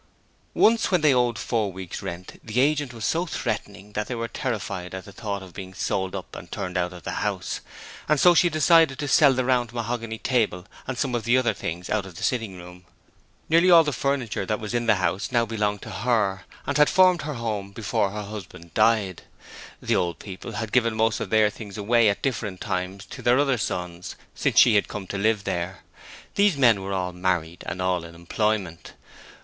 Once, 0.55 0.89
when 0.89 1.01
they 1.01 1.13
owed 1.13 1.37
four 1.37 1.71
weeks' 1.71 2.01
rent, 2.01 2.41
the 2.43 2.59
agent 2.59 2.91
was 2.91 3.05
so 3.05 3.27
threatening 3.27 3.93
that 3.93 4.07
they 4.07 4.15
were 4.15 4.27
terrified 4.27 4.95
at 4.95 5.05
the 5.05 5.11
thought 5.11 5.43
of 5.43 5.53
being 5.53 5.75
sold 5.75 6.15
up 6.15 6.35
and 6.35 6.51
turned 6.51 6.75
out 6.75 6.91
of 6.91 7.03
the 7.03 7.19
house, 7.23 7.61
and 8.09 8.19
so 8.19 8.33
she 8.33 8.49
decided 8.49 8.97
to 8.97 9.07
sell 9.07 9.31
the 9.33 9.45
round 9.45 9.71
mahogany 9.73 10.17
table 10.17 10.65
and 10.87 10.97
some 10.97 11.13
of 11.13 11.23
the 11.25 11.37
other 11.37 11.53
things 11.53 11.87
out 11.87 12.03
of 12.07 12.15
the 12.15 12.23
sitting 12.23 12.55
room. 12.57 12.83
Nearly 13.47 13.69
all 13.69 13.83
the 13.83 13.93
furniture 13.93 14.43
that 14.43 14.59
was 14.59 14.73
in 14.73 14.87
the 14.87 14.95
house 14.95 15.31
now 15.31 15.45
belonged 15.45 15.83
to 15.83 15.91
her, 15.91 16.45
and 16.65 16.79
had 16.79 16.89
formed 16.89 17.21
her 17.21 17.35
home 17.35 17.69
before 17.69 18.09
her 18.09 18.23
husband 18.23 18.73
died. 18.73 19.21
The 19.83 19.95
old 19.95 20.17
people 20.17 20.53
had 20.53 20.71
given 20.71 20.95
most 20.95 21.19
of 21.19 21.29
their 21.29 21.51
things 21.51 21.77
away 21.77 22.09
at 22.09 22.23
different 22.23 22.59
times 22.59 23.05
to 23.05 23.21
their 23.21 23.37
other 23.37 23.59
sons 23.59 24.15
since 24.33 24.57
she 24.57 24.73
had 24.73 24.87
come 24.87 25.05
to 25.05 25.19
live 25.19 25.43
there. 25.43 25.83
These 26.33 26.57
men 26.57 26.81
were 26.81 26.91
all 26.91 27.13
married 27.13 27.61
and 27.67 27.79
all 27.79 28.03
in 28.03 28.15
employment. 28.15 28.93